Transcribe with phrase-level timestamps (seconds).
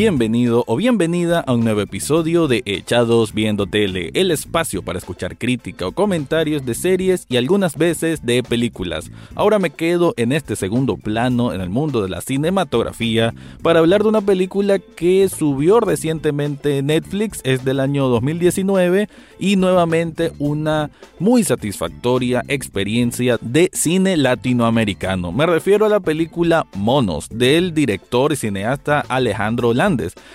[0.00, 5.36] Bienvenido o bienvenida a un nuevo episodio de Echados Viendo Tele, el espacio para escuchar
[5.36, 9.10] crítica o comentarios de series y algunas veces de películas.
[9.34, 14.02] Ahora me quedo en este segundo plano en el mundo de la cinematografía para hablar
[14.02, 19.06] de una película que subió recientemente Netflix, es del año 2019
[19.38, 20.88] y nuevamente una
[21.18, 25.30] muy satisfactoria experiencia de cine latinoamericano.
[25.30, 29.74] Me refiero a la película Monos del director y cineasta Alejandro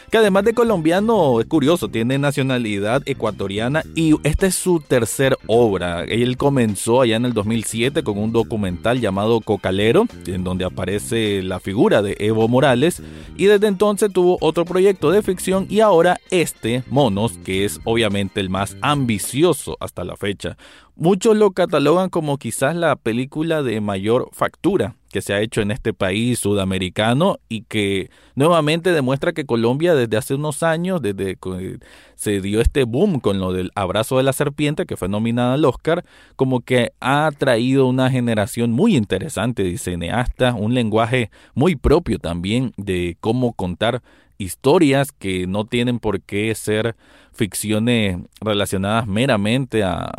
[0.10, 6.04] Que además de colombiano, es curioso, tiene nacionalidad ecuatoriana y esta es su tercer obra.
[6.04, 11.60] Él comenzó allá en el 2007 con un documental llamado Cocalero, en donde aparece la
[11.60, 13.02] figura de Evo Morales,
[13.38, 18.40] y desde entonces tuvo otro proyecto de ficción y ahora este, Monos, que es obviamente
[18.40, 20.58] el más ambicioso hasta la fecha.
[20.96, 25.72] Muchos lo catalogan como quizás la película de mayor factura que se ha hecho en
[25.72, 31.80] este país sudamericano y que nuevamente demuestra que Colombia desde hace unos años, desde que
[32.16, 35.64] se dio este boom con lo del abrazo de la serpiente que fue nominada al
[35.64, 36.04] Oscar,
[36.36, 42.74] como que ha traído una generación muy interesante de cineastas, un lenguaje muy propio también
[42.76, 44.02] de cómo contar
[44.38, 46.98] historias que no tienen por qué ser
[47.32, 50.12] ficciones relacionadas meramente a,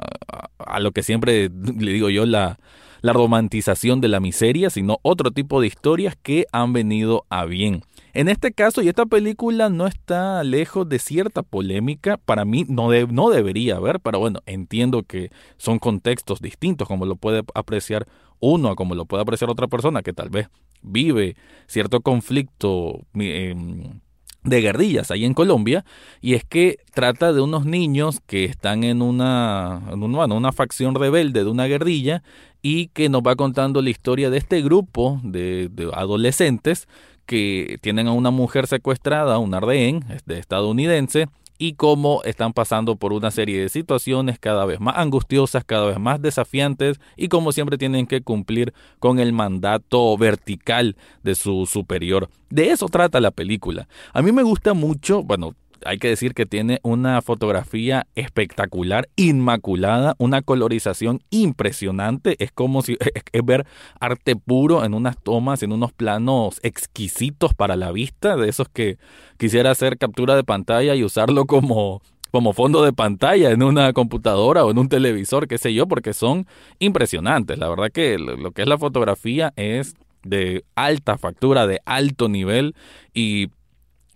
[0.56, 2.56] a, lo que siempre le digo yo, la,
[3.00, 7.82] la romantización de la miseria, sino otro tipo de historias que han venido a bien.
[8.12, 12.88] En este caso, y esta película no está lejos de cierta polémica, para mí no,
[13.08, 18.06] no debería haber, pero bueno, entiendo que son contextos distintos, como lo puede apreciar
[18.40, 20.48] uno como lo puede apreciar otra persona que tal vez
[20.82, 21.36] vive
[21.66, 24.00] cierto conflicto em,
[24.46, 25.84] de guerrillas ahí en Colombia
[26.22, 30.02] y es que trata de unos niños que están en una, en
[30.32, 32.22] una facción rebelde de una guerrilla
[32.62, 36.88] y que nos va contando la historia de este grupo de, adolescentes
[37.26, 41.26] que tienen a una mujer secuestrada, una rehén de estadounidense
[41.58, 45.98] y cómo están pasando por una serie de situaciones cada vez más angustiosas, cada vez
[45.98, 52.28] más desafiantes y como siempre tienen que cumplir con el mandato vertical de su superior.
[52.50, 53.88] De eso trata la película.
[54.12, 55.54] A mí me gusta mucho, bueno,
[55.84, 62.36] hay que decir que tiene una fotografía espectacular, inmaculada, una colorización impresionante.
[62.42, 62.96] Es como si
[63.32, 63.66] es, ver
[64.00, 68.98] arte puro en unas tomas, en unos planos exquisitos para la vista, de esos que
[69.38, 74.64] quisiera hacer captura de pantalla y usarlo como como fondo de pantalla en una computadora
[74.64, 76.46] o en un televisor, qué sé yo, porque son
[76.78, 77.56] impresionantes.
[77.56, 82.74] La verdad que lo que es la fotografía es de alta factura, de alto nivel
[83.14, 83.48] y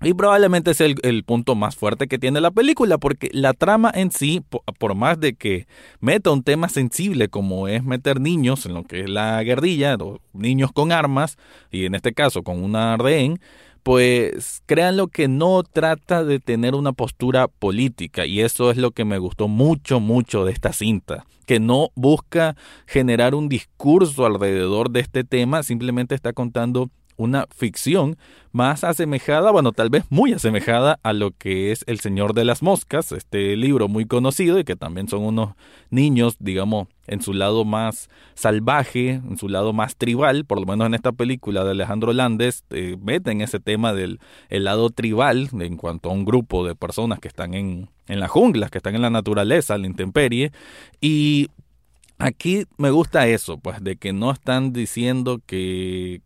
[0.02, 4.10] y probablemente es el, punto más fuerte que tiene la película, porque la trama en
[4.10, 4.42] sí,
[4.78, 5.66] por, más de que
[6.00, 9.98] meta un tema sensible como es meter niños en lo que es la guerrilla,
[10.32, 11.36] niños con armas,
[11.70, 13.40] y en este caso con una rehén,
[13.82, 19.04] pues créanlo que no trata de tener una postura política, y eso es lo que
[19.04, 22.54] me gustó mucho, mucho de esta cinta que no busca
[22.86, 28.16] generar un discurso alrededor de este tema, simplemente está contando una ficción
[28.50, 32.62] más asemejada, bueno, tal vez muy asemejada a lo que es El Señor de las
[32.62, 35.50] Moscas, este libro muy conocido y que también son unos
[35.90, 40.86] niños, digamos, en su lado más salvaje, en su lado más tribal, por lo menos
[40.86, 45.76] en esta película de Alejandro Landes, eh, meten ese tema del el lado tribal en
[45.76, 49.02] cuanto a un grupo de personas que están en, en las junglas, que están en
[49.02, 50.52] la naturaleza, en la intemperie,
[51.02, 51.48] y
[52.18, 56.22] aquí me gusta eso, pues de que no están diciendo que,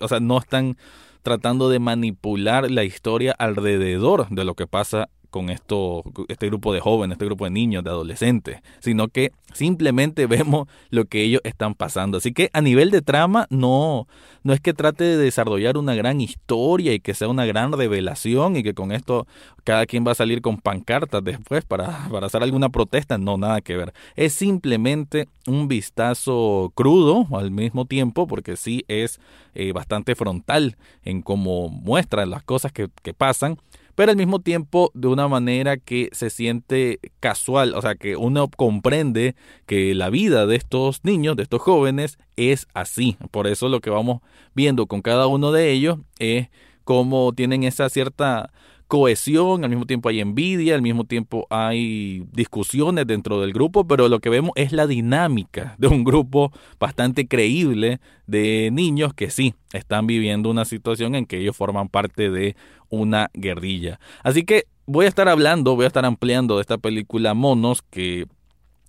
[0.00, 0.76] o sea, no están
[1.22, 6.80] tratando de manipular la historia alrededor de lo que pasa con esto, este grupo de
[6.80, 11.74] jóvenes, este grupo de niños, de adolescentes, sino que simplemente vemos lo que ellos están
[11.74, 12.18] pasando.
[12.18, 14.06] Así que a nivel de trama, no,
[14.42, 18.56] no es que trate de desarrollar una gran historia y que sea una gran revelación
[18.56, 19.26] y que con esto
[19.64, 23.60] cada quien va a salir con pancartas después para, para hacer alguna protesta, no, nada
[23.60, 23.92] que ver.
[24.16, 29.20] Es simplemente un vistazo crudo al mismo tiempo, porque sí es
[29.54, 33.58] eh, bastante frontal en cómo muestra las cosas que, que pasan
[33.98, 38.48] pero al mismo tiempo de una manera que se siente casual, o sea, que uno
[38.48, 39.34] comprende
[39.66, 43.16] que la vida de estos niños, de estos jóvenes, es así.
[43.32, 44.20] Por eso lo que vamos
[44.54, 46.46] viendo con cada uno de ellos es
[46.84, 48.52] cómo tienen esa cierta
[48.88, 54.08] cohesión, al mismo tiempo hay envidia, al mismo tiempo hay discusiones dentro del grupo, pero
[54.08, 56.50] lo que vemos es la dinámica de un grupo
[56.80, 62.30] bastante creíble de niños que sí están viviendo una situación en que ellos forman parte
[62.30, 62.56] de
[62.88, 64.00] una guerrilla.
[64.22, 68.26] Así que voy a estar hablando, voy a estar ampliando de esta película Monos que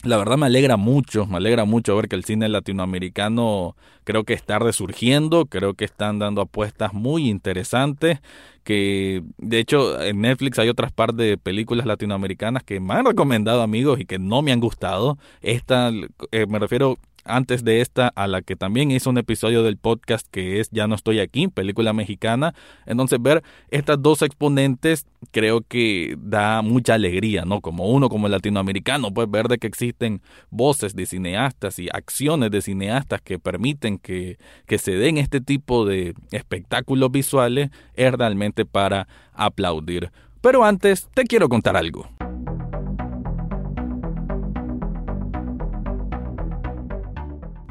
[0.04, 3.76] la verdad me alegra mucho, me alegra mucho ver que el cine latinoamericano
[4.06, 8.20] creo que está resurgiendo, creo que están dando apuestas muy interesantes,
[8.64, 13.62] que de hecho en Netflix hay otras par de películas latinoamericanas que me han recomendado
[13.62, 15.18] amigos y que no me han gustado.
[15.42, 15.92] Esta,
[16.32, 20.28] eh, me refiero antes de esta, a la que también hizo un episodio del podcast
[20.30, 22.54] que es Ya no estoy aquí, película mexicana.
[22.86, 27.62] Entonces ver estas dos exponentes creo que da mucha alegría, ¿no?
[27.62, 32.62] Como uno como latinoamericano, pues ver de que existen voces de cineastas y acciones de
[32.62, 39.08] cineastas que permiten que, que se den este tipo de espectáculos visuales es realmente para
[39.34, 40.12] aplaudir.
[40.42, 42.08] Pero antes te quiero contar algo.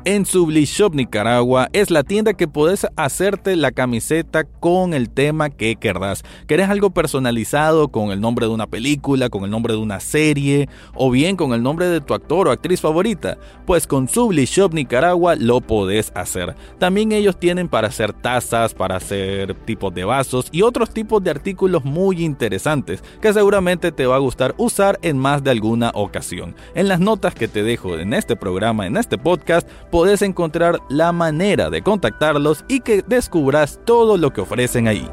[0.08, 5.76] En Sublishop Nicaragua es la tienda que puedes hacerte la camiseta con el tema que
[5.76, 6.24] querrás.
[6.46, 10.70] ¿Querés algo personalizado con el nombre de una película, con el nombre de una serie
[10.94, 13.36] o bien con el nombre de tu actor o actriz favorita?
[13.66, 16.56] Pues con Sublishop Nicaragua lo podés hacer.
[16.78, 21.32] También ellos tienen para hacer tazas, para hacer tipos de vasos y otros tipos de
[21.32, 26.56] artículos muy interesantes que seguramente te va a gustar usar en más de alguna ocasión.
[26.74, 29.68] En las notas que te dejo en este programa, en este podcast,
[29.98, 35.10] podés encontrar la manera de contactarlos y que descubras todo lo que ofrecen ahí.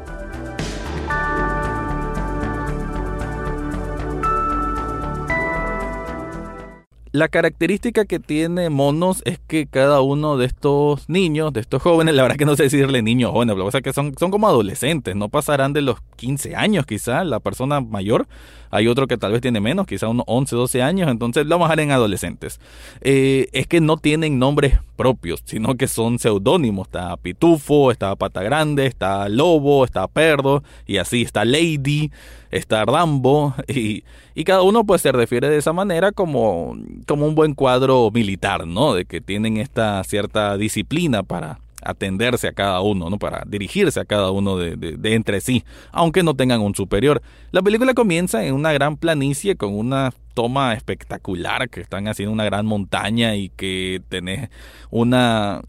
[7.16, 12.14] La característica que tiene Monos es que cada uno de estos niños, de estos jóvenes,
[12.14, 15.16] la verdad que no sé decirle niños jóvenes, lo que que son, son como adolescentes,
[15.16, 18.28] no pasarán de los 15 años quizá, la persona mayor.
[18.70, 21.68] Hay otro que tal vez tiene menos, quizá unos 11, 12 años, entonces lo vamos
[21.68, 22.60] a dejar en adolescentes.
[23.00, 26.88] Eh, es que no tienen nombres propios, sino que son seudónimos.
[26.88, 32.10] Está Pitufo, está Pata Grande, está Lobo, está Perdo, y así está Lady
[32.56, 34.04] está Rambo y,
[34.34, 36.76] y, cada uno pues se refiere de esa manera como,
[37.06, 38.94] como un buen cuadro militar, ¿no?
[38.94, 41.60] De que tienen esta cierta disciplina para
[41.90, 43.18] atenderse a cada uno, ¿no?
[43.18, 47.22] Para dirigirse a cada uno de, entre sí, aunque no tengan un superior.
[47.52, 52.44] La película comienza en una gran planicie con una toma espectacular que están haciendo una
[52.44, 54.50] gran montaña y que tenés
[54.90, 55.62] una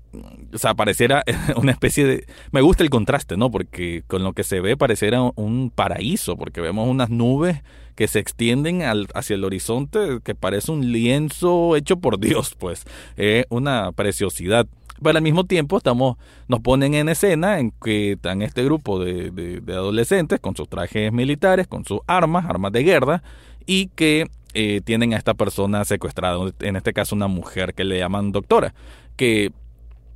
[0.53, 1.23] o sea pareciera
[1.55, 5.21] una especie de me gusta el contraste no porque con lo que se ve pareciera
[5.21, 7.63] un paraíso porque vemos unas nubes
[7.95, 12.83] que se extienden al, hacia el horizonte que parece un lienzo hecho por Dios pues
[13.15, 14.67] es una preciosidad
[15.01, 16.17] pero al mismo tiempo estamos,
[16.47, 21.11] nos ponen en escena en que están este grupo de, de, adolescentes con sus trajes
[21.11, 23.23] militares, con sus armas, armas de guerra,
[23.65, 27.99] y que eh, tienen a esta persona secuestrada, en este caso una mujer que le
[27.99, 28.73] llaman doctora,
[29.15, 29.51] que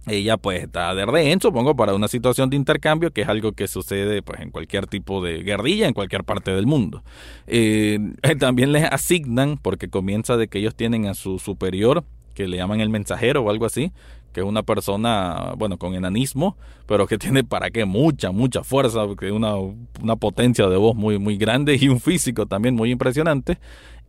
[0.08, 3.68] ella pues está de rehén, supongo, para una situación de intercambio, que es algo que
[3.68, 7.04] sucede pues en cualquier tipo de guerrilla en cualquier parte del mundo.
[7.46, 8.00] Eh,
[8.40, 12.82] también les asignan, porque comienza de que ellos tienen a su superior, que le llaman
[12.82, 13.92] el mensajero o algo así,
[14.34, 19.02] que es una persona, bueno, con enanismo, pero que tiene para qué mucha, mucha fuerza,
[19.20, 23.58] que una, una potencia de voz muy, muy grande y un físico también muy impresionante,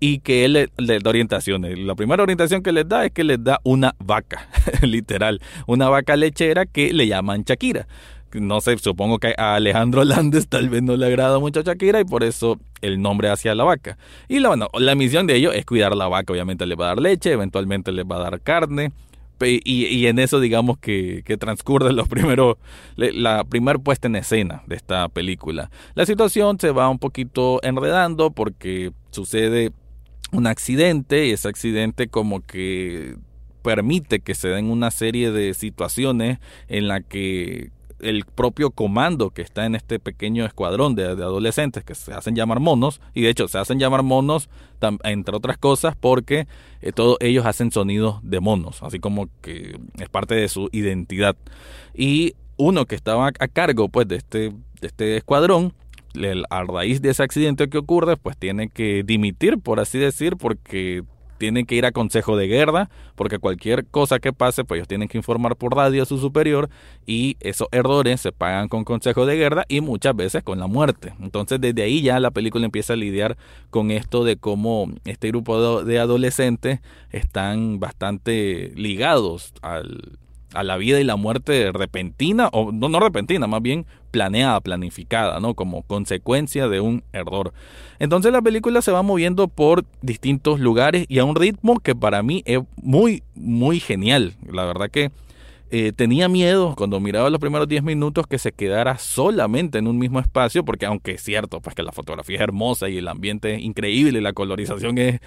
[0.03, 1.79] y que él le, da orientaciones.
[1.79, 4.49] La primera orientación que les da es que les da una vaca,
[4.83, 7.87] literal, una vaca lechera que le llaman Shakira.
[8.33, 12.01] No sé, supongo que a Alejandro Landes tal vez no le agrada mucho a Shakira
[12.01, 13.97] y por eso el nombre hacia la vaca.
[14.29, 16.89] Y la, bueno, la misión de ellos es cuidar la vaca, obviamente le va a
[16.89, 18.91] dar leche, eventualmente le va a dar carne,
[19.51, 22.57] y, en eso digamos que, que transcurre los primeros,
[22.97, 25.71] la primer puesta en escena de esta película.
[25.95, 29.73] La situación se va un poquito enredando porque sucede
[30.33, 33.17] un accidente y ese accidente como que
[33.63, 37.71] permite que se den una serie de situaciones en la que
[38.03, 42.61] el propio comando que está en este pequeño escuadrón de, adolescentes que se hacen llamar
[42.61, 44.49] monos, y de hecho se hacen llamar monos
[45.05, 46.49] entre otras cosas porque
[46.81, 51.37] eh, todos ellos hacen sonidos de monos, así como que es parte de su identidad.
[51.95, 54.39] Y uno que estaba a cargo pues de este,
[54.81, 55.73] de este escuadrón,
[56.51, 61.05] a raíz de ese accidente que ocurre, pues tiene que dimitir, por así decir, porque
[61.43, 65.09] tienen que ir a consejo de guerra, porque cualquier cosa que pase, pues ellos tienen
[65.09, 66.71] que informar por radio a su superior
[67.05, 71.15] y esos errores se pagan con consejo de guerra y muchas veces con la muerte.
[71.21, 73.37] Entonces desde ahí ya la película empieza a lidiar
[73.71, 76.79] con esto de cómo este grupo de adolescentes
[77.11, 80.21] están bastante ligados al
[80.55, 85.55] a la vida y la muerte repentina, o no, repentina, más bien planeada, planificada, ¿no?
[85.55, 87.53] Como consecuencia de un error.
[87.99, 92.23] Entonces la película se va moviendo por distintos lugares y a un ritmo que para
[92.23, 94.35] mí es muy, muy genial.
[94.51, 95.11] La verdad que
[95.75, 99.99] eh, tenía miedo cuando miraba los primeros 10 minutos que se quedara solamente en un
[99.99, 103.55] mismo espacio, porque aunque es cierto, pues que la fotografía es hermosa y el ambiente
[103.55, 105.21] es increíble y la colorización es,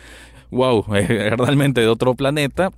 [0.52, 2.70] wow, es realmente de otro planeta,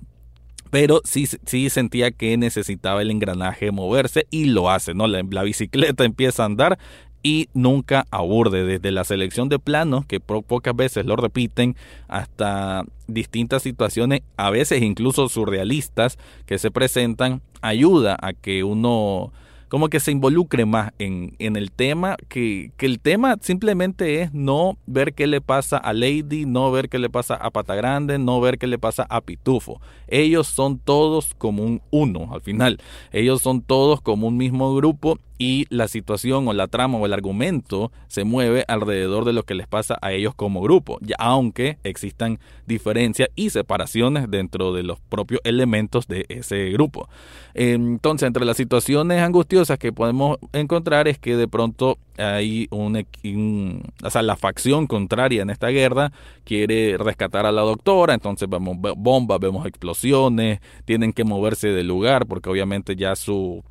[0.70, 5.06] pero sí, sí sentía que necesitaba el engranaje moverse y lo hace, ¿no?
[5.06, 6.78] La, la, bicicleta empieza a andar
[7.22, 13.62] y nunca aburde, desde la selección de planos, que pocas veces lo repiten, hasta distintas
[13.62, 19.32] situaciones, a veces incluso surrealistas, que se presentan, ayuda a que uno
[19.68, 24.32] como que se involucre más en, en el tema, que, que, el tema simplemente es
[24.32, 28.18] no ver qué le pasa a Lady, no ver qué le pasa a Pata Grande,
[28.18, 29.80] no ver qué le pasa a Pitufo.
[30.06, 32.78] Ellos son todos como un uno al final.
[33.12, 37.12] Ellos son todos como un mismo grupo y la situación o la trama o el
[37.12, 41.78] argumento se mueve alrededor de lo que les pasa a ellos como grupo, ya aunque
[41.84, 47.08] existan diferencias y separaciones dentro de los propios elementos de ese grupo.
[47.54, 54.10] Entonces, entre las situaciones angustiosas que podemos encontrar es que de pronto hay un, o
[54.10, 56.12] sea, la facción contraria en esta guerra
[56.44, 62.26] quiere rescatar a la doctora, entonces vemos bombas, vemos explosiones, tienen que moverse del lugar
[62.26, 63.62] porque obviamente ya su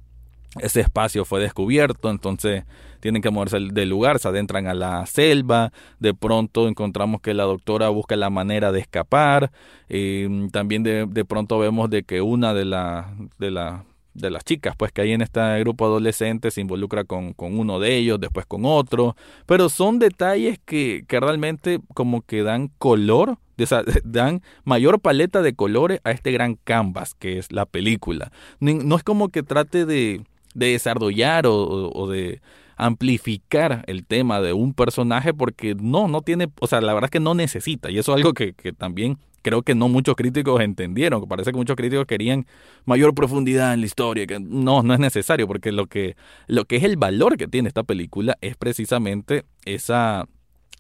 [0.59, 2.63] ese espacio fue descubierto, entonces
[2.99, 7.43] tienen que moverse del lugar, se adentran a la selva, de pronto encontramos que la
[7.43, 9.51] doctora busca la manera de escapar,
[10.51, 14.75] también de, de, pronto vemos de que una de, la, de, la, de las chicas
[14.75, 18.45] pues que hay en este grupo adolescente se involucra con, con uno de ellos, después
[18.45, 23.37] con otro, pero son detalles que, que realmente como que dan color
[24.03, 28.31] dan mayor paleta de colores a este gran canvas que es la película.
[28.59, 30.21] No es como que trate de,
[30.57, 32.41] de desarrollar o, de
[32.77, 37.11] amplificar el tema de un personaje porque no, no tiene, o sea, la verdad es
[37.11, 37.91] que no necesita.
[37.91, 41.75] Y eso es algo que, también creo que no muchos críticos entendieron, parece que muchos
[41.75, 42.47] críticos querían
[42.85, 46.15] mayor profundidad en la historia, que no, no es necesario porque lo que,
[46.47, 50.27] lo que es el valor que tiene esta película es precisamente esa,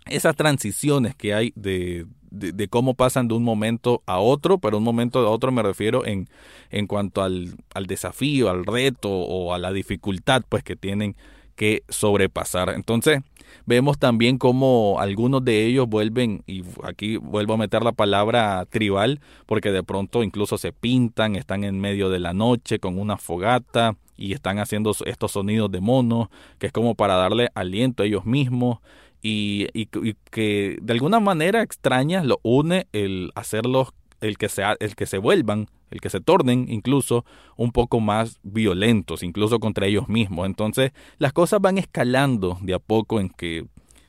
[0.07, 2.07] esas transiciones que hay de,
[2.37, 6.05] de, cómo pasan de un momento a otro, pero un momento a otro me refiero
[6.05, 6.29] en,
[6.69, 11.15] en cuanto al, al desafío, al reto o a la dificultad pues que tienen
[11.57, 12.69] que sobrepasar.
[12.69, 13.21] Entonces,
[13.65, 19.19] vemos también cómo algunos de ellos vuelven, y aquí vuelvo a meter la palabra tribal,
[19.45, 23.95] porque de pronto incluso se pintan, están en medio de la noche con una fogata
[24.15, 26.29] y están haciendo estos sonidos de mono,
[26.59, 28.77] que es como para darle aliento a ellos mismos
[29.21, 29.87] y, y,
[30.31, 33.89] que de alguna manera extraña lo une el hacerlos
[34.21, 38.39] el que, se, el que se vuelvan, el que se tornen incluso un poco más
[38.43, 40.45] violentos, incluso contra ellos mismos.
[40.45, 43.65] Entonces las cosas van escalando de a poco en que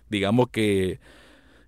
[0.08, 0.98] digamos que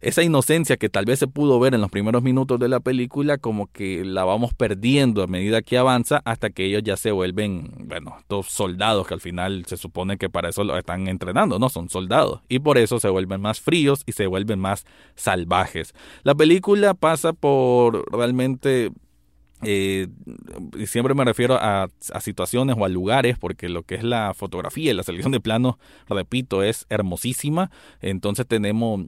[0.01, 3.39] esa inocencia que tal vez se pudo ver en los primeros minutos de la película,
[3.39, 7.71] como que la vamos perdiendo a medida que avanza hasta que ellos ya se vuelven,
[7.87, 11.69] bueno, estos soldados que al final se supone que para eso lo están entrenando, ¿no?
[11.69, 12.41] Son soldados.
[12.49, 15.95] Y por eso se vuelven más fríos y se vuelven más salvajes.
[16.23, 18.91] La película pasa por realmente
[19.63, 20.09] eh,
[20.87, 21.89] siempre me refiero a,
[22.21, 25.77] situaciones o a lugares porque lo que es la fotografía y la selección de planos,
[26.09, 27.71] repito, es hermosísima.
[28.01, 29.07] Entonces tenemos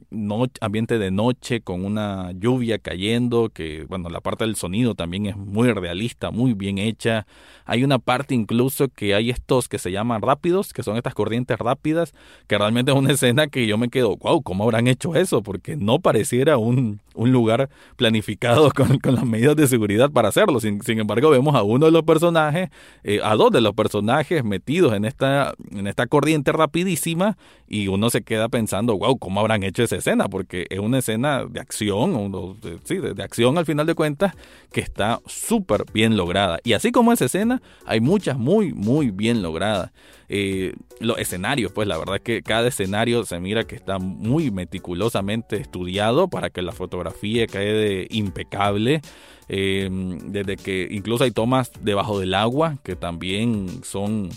[0.61, 5.35] ambiente de noche con una lluvia cayendo, que bueno, la parte del sonido también es
[5.35, 7.25] muy realista, muy bien hecha.
[7.65, 11.57] Hay una parte incluso que hay estos que se llaman rápidos, que son estas corrientes
[11.57, 12.13] rápidas,
[12.47, 15.41] que realmente es una escena que yo me quedo, wow, ¿cómo habrán hecho eso?
[15.41, 20.42] Porque no pareciera un, un lugar planificado con, con las medidas de seguridad para hacer
[20.59, 22.69] sin, embargo, vemos a uno de los personajes,
[23.03, 28.09] eh, a dos de los personajes metidos en esta, en esta corriente rapidísima y uno
[28.09, 30.27] se queda pensando, wow, ¿cómo habrán hecho esa escena?
[30.29, 34.33] Porque es una escena de acción, sí, de, acción al final de cuentas,
[34.71, 36.59] que está súper bien lograda.
[36.63, 39.91] Y así como esa escena, hay muchas muy, muy bien logradas.
[40.29, 44.51] Eh, los escenarios, pues la verdad es que cada escenario se mira que está muy
[44.51, 49.01] meticulosamente estudiado para que la fotografía quede impecable.
[49.49, 49.89] Eh,
[50.25, 54.29] desde que incluso hay tomas debajo del agua que también son,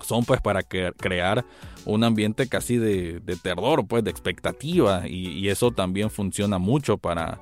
[0.00, 1.44] son pues para crear
[1.84, 7.40] un ambiente casi de, terror, pues de expectativa y, eso también funciona mucho para,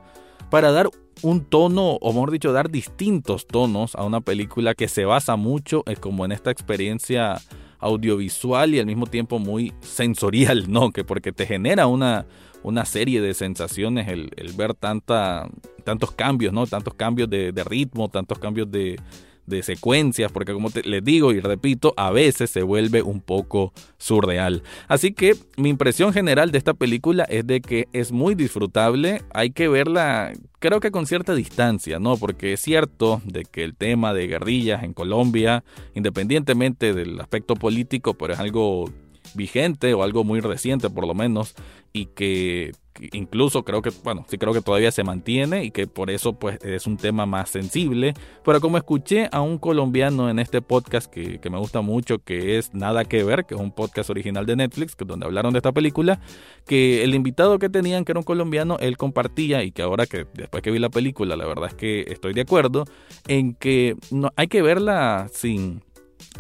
[0.51, 0.91] para dar
[1.23, 5.83] un tono, o mejor dicho, dar distintos tonos a una película que se basa mucho
[5.87, 7.41] es como en esta experiencia
[7.79, 10.91] audiovisual y al mismo tiempo muy sensorial, ¿no?
[10.91, 12.27] Que porque te genera una,
[12.63, 15.49] una serie de sensaciones el, ver tanta,
[15.85, 16.67] tantos cambios, ¿no?
[16.67, 18.99] Tantos cambios de, ritmo, tantos cambios de,
[19.47, 24.63] de secuencias, porque como les digo y repito, a veces se vuelve un poco surreal.
[24.89, 29.51] Así que mi impresión general de esta película es de que es muy disfrutable, hay
[29.51, 32.17] que verla creo que con cierta distancia, ¿no?
[32.17, 35.65] Porque es cierto de que el tema de guerrillas en Colombia,
[35.95, 38.91] independientemente del aspecto político, pero es algo
[39.35, 41.55] vigente o algo muy reciente por lo menos
[41.93, 42.73] y que
[43.13, 46.59] incluso creo que, bueno, sí creo que todavía se mantiene y que por eso pues
[46.63, 48.15] es un tema más sensible.
[48.45, 52.59] Pero como escuché a un colombiano en este podcast que, que, me gusta mucho, que
[52.59, 55.59] es Nada que ver, que es un podcast original de Netflix, que donde hablaron de
[55.59, 56.21] esta película,
[56.67, 60.27] que el invitado que tenían, que era un colombiano, él compartía y que ahora que
[60.35, 62.85] después que vi la película, la verdad es que estoy de acuerdo
[63.29, 65.83] en que no, hay que verla sin,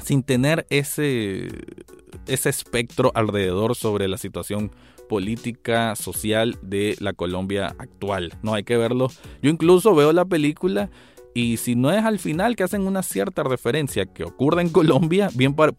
[0.03, 1.49] sin tener ese
[2.26, 4.73] ese espectro alrededor sobre la situación
[5.09, 8.33] política, social de la Colombia actual.
[8.43, 9.09] No hay que verlo.
[9.43, 10.90] Yo incluso veo la película
[11.33, 15.29] y si no es al final que hacen una cierta referencia que ocurre en Colombia,
[15.35, 15.73] bien puede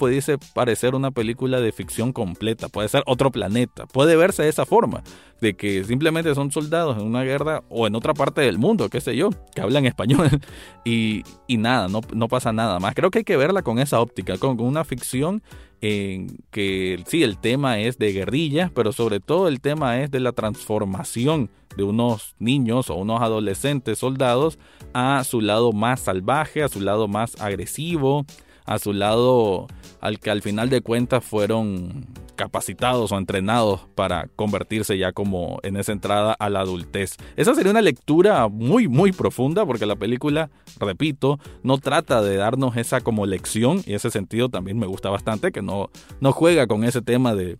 [0.53, 5.03] parecer una película de ficción completa, puede ser otro planeta, puede verse de esa forma,
[5.41, 9.01] de que simplemente son soldados en una guerra o en otra parte del mundo, qué
[9.01, 10.29] sé yo, que hablan español
[10.85, 12.95] y, y nada, no, no pasa nada más.
[12.95, 15.43] Creo que hay que verla con esa óptica, con una ficción
[15.81, 20.19] en que sí, el tema es de guerrillas, pero sobre todo el tema es de
[20.19, 24.59] la transformación de unos niños o unos adolescentes soldados
[24.93, 28.25] a su lado más salvaje, a su lado más agresivo,
[28.73, 29.67] a su lado
[29.99, 35.77] al que al final de cuentas fueron capacitados o entrenados para convertirse ya como en
[35.77, 37.17] esa entrada a la adultez.
[37.35, 40.49] Esa sería una lectura muy muy profunda porque la película,
[40.79, 45.51] repito, no trata de darnos esa como lección y ese sentido también me gusta bastante
[45.51, 47.57] que no, no juega con ese tema de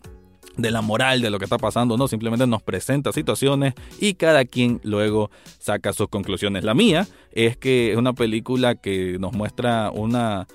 [0.57, 4.45] de la moral de lo que está pasando, no, simplemente nos presenta situaciones y cada
[4.45, 6.63] quien luego saca sus conclusiones.
[6.63, 10.47] La mía es que es una película que nos muestra una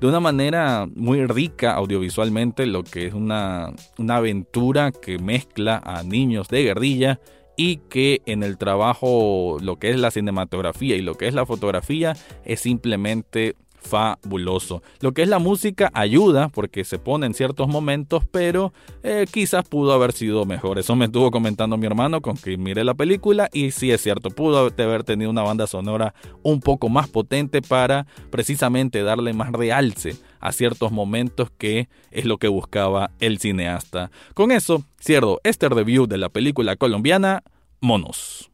[0.00, 6.02] de una manera muy rica audiovisualmente lo que es una, una aventura que mezcla a
[6.02, 7.20] niños de guerrilla
[7.56, 11.46] y que en el trabajo lo que es la cinematografía y lo que es la
[11.46, 13.54] fotografía es simplemente
[13.84, 14.82] fabuloso.
[15.00, 18.72] Lo que es la música ayuda porque se pone en ciertos momentos, pero
[19.02, 20.78] eh, quizás pudo haber sido mejor.
[20.78, 24.30] Eso me estuvo comentando mi hermano con que mire la película y sí es cierto,
[24.30, 30.16] pudo haber tenido una banda sonora un poco más potente para precisamente darle más realce
[30.40, 34.10] a ciertos momentos que es lo que buscaba el cineasta.
[34.34, 37.42] Con eso cierro este review de la película colombiana
[37.80, 38.53] Monos.